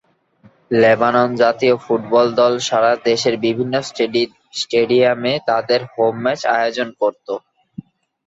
Lebanon 0.73 1.29
জাতীয় 1.41 1.75
football 1.83 2.27
দল 2.39 2.53
সারা 2.67 2.91
দেশের 3.05 3.35
বিভিন্ন 3.45 3.73
স্টেডিয়ামে 4.59 5.33
তাদের 5.49 5.79
হোম 5.91 6.15
ম্যাচ 6.23 6.41
আয়োজন 6.55 6.89
করতো। 7.01 7.33